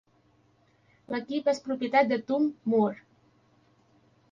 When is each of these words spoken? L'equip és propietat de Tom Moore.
L'equip 1.15 1.51
és 1.53 1.61
propietat 1.69 2.11
de 2.15 2.19
Tom 2.33 2.49
Moore. 2.75 3.01